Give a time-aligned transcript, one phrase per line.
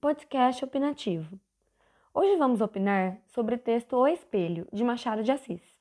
[0.00, 1.40] podcast opinativo.
[2.14, 5.76] Hoje vamos opinar sobre o texto O Espelho, de Machado de Assis.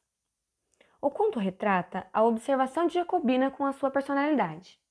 [1.00, 4.82] O conto retrata a observação de Jacobina com a sua personalidade.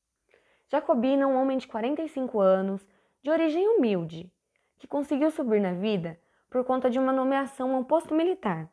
[0.71, 2.87] Jacobina é um homem de 45 anos,
[3.21, 4.33] de origem humilde,
[4.79, 8.71] que conseguiu subir na vida por conta de uma nomeação a um posto militar.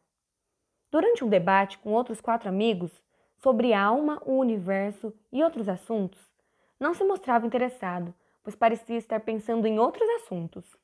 [0.92, 2.92] Durante um debate com outros quatro amigos
[3.38, 6.32] sobre alma, o universo e outros assuntos,
[6.80, 8.14] não se mostrava interessado,
[8.44, 10.78] pois parecia estar pensando em outros assuntos.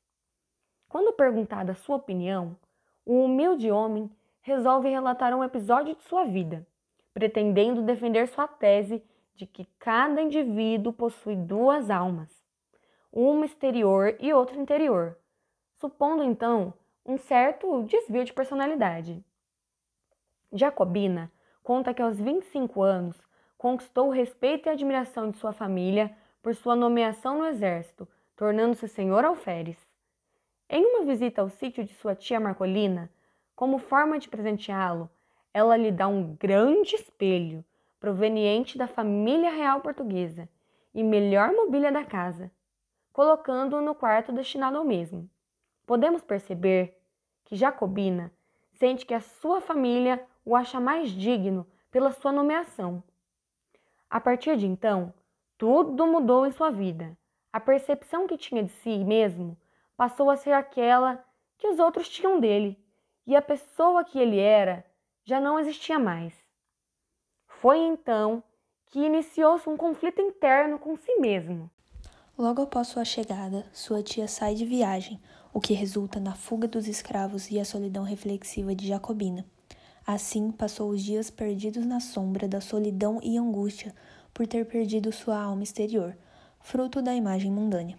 [0.87, 2.57] Quando perguntada a sua opinião,
[3.05, 4.09] o humilde homem
[4.41, 6.65] resolve relatar um episódio de sua vida,
[7.13, 9.03] pretendendo defender sua tese
[9.35, 12.29] de que cada indivíduo possui duas almas,
[13.11, 15.17] uma exterior e outra interior,
[15.75, 16.73] supondo então
[17.05, 19.23] um certo desvio de personalidade.
[20.51, 21.31] Jacobina
[21.63, 23.21] conta que aos 25 anos
[23.57, 29.25] conquistou o respeito e admiração de sua família por sua nomeação no exército, tornando-se senhor
[29.25, 29.77] alferes.
[30.69, 33.11] Em uma visita ao sítio de sua tia Marcolina,
[33.55, 35.09] como forma de presenteá-lo,
[35.53, 37.65] ela lhe dá um grande espelho
[37.99, 40.47] proveniente da família real portuguesa
[40.93, 42.51] e melhor mobília da casa,
[43.11, 45.29] colocando-o no quarto destinado ao mesmo.
[45.85, 46.97] Podemos perceber
[47.43, 48.31] que Jacobina
[48.73, 53.03] sente que a sua família o acha mais digno pela sua nomeação.
[54.09, 55.13] A partir de então,
[55.59, 57.15] tudo mudou em sua vida.
[57.51, 59.57] A percepção que tinha de si mesmo
[59.97, 61.21] passou a ser aquela
[61.57, 62.81] que os outros tinham dele,
[63.27, 64.85] e a pessoa que ele era
[65.25, 66.33] já não existia mais.
[67.45, 68.41] Foi então
[68.85, 71.69] que iniciou-se um conflito interno com si mesmo.
[72.37, 75.21] Logo após sua chegada, sua tia sai de viagem,
[75.53, 79.45] o que resulta na fuga dos escravos e a solidão reflexiva de Jacobina.
[80.07, 83.93] Assim, passou os dias perdidos na sombra da solidão e angústia
[84.39, 86.15] por ter perdido sua alma exterior,
[86.61, 87.97] fruto da imagem mundânea.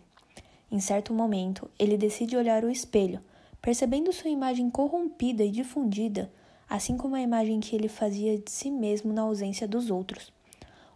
[0.73, 3.21] Em certo momento, ele decide olhar o espelho,
[3.61, 6.33] percebendo sua imagem corrompida e difundida,
[6.67, 10.33] assim como a imagem que ele fazia de si mesmo na ausência dos outros.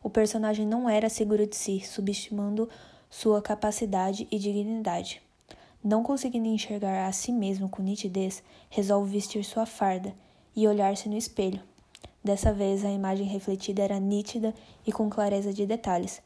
[0.03, 2.67] O personagem não era seguro de si, subestimando
[3.11, 5.21] sua capacidade e dignidade.
[5.85, 10.15] Não conseguindo enxergar a si mesmo com nitidez, resolve vestir sua farda
[10.57, 11.61] e olhar-se no espelho.
[12.25, 14.55] Dessa vez a imagem refletida era nítida
[14.87, 16.23] e com clareza de detalhes,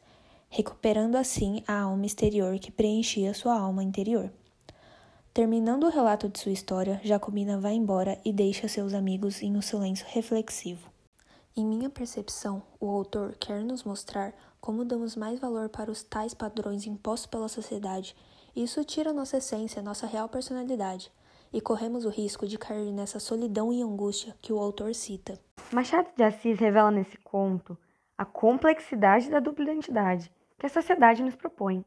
[0.49, 4.31] recuperando assim a alma exterior que preenchia sua alma interior.
[5.33, 9.61] Terminando o relato de sua história, Jacobina vai embora e deixa seus amigos em um
[9.61, 10.89] silêncio reflexivo.
[11.53, 16.33] Em minha percepção, o autor quer nos mostrar como damos mais valor para os tais
[16.33, 18.15] padrões impostos pela sociedade,
[18.55, 21.11] isso tira nossa essência, nossa real personalidade
[21.51, 25.39] e corremos o risco de cair nessa solidão e angústia que o autor cita.
[25.71, 27.77] Machado de Assis revela nesse conto
[28.17, 31.85] a complexidade da dupla identidade que a sociedade nos propõe.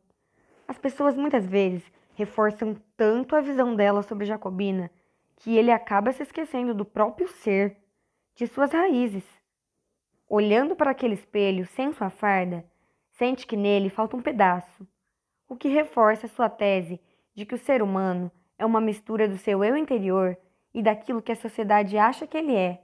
[0.68, 1.82] As pessoas muitas vezes
[2.14, 4.88] reforçam tanto a visão dela sobre Jacobina
[5.34, 7.76] que ele acaba se esquecendo do próprio ser,
[8.36, 9.24] de suas raízes.
[10.28, 12.64] Olhando para aquele espelho sem sua farda,
[13.10, 14.86] sente que nele falta um pedaço,
[15.48, 17.00] o que reforça sua tese
[17.34, 20.38] de que o ser humano é uma mistura do seu eu interior
[20.72, 22.80] e daquilo que a sociedade acha que ele é,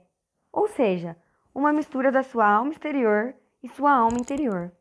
[0.51, 1.15] ou seja,
[1.53, 4.71] uma mistura da sua alma exterior e sua alma interior.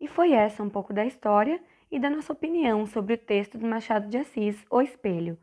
[0.00, 3.66] E foi essa um pouco da história e da nossa opinião sobre o texto do
[3.66, 5.38] Machado de Assis, O Espelho.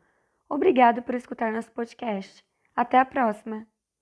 [0.48, 2.44] Obrigado por escutar nosso podcast.
[2.74, 3.66] Até a próxima!